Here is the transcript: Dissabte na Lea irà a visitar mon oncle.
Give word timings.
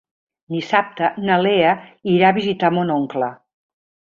Dissabte 0.53 1.09
na 1.29 1.37
Lea 1.47 1.75
irà 2.17 2.33
a 2.33 2.37
visitar 2.39 2.73
mon 2.79 2.95
oncle. 2.99 3.33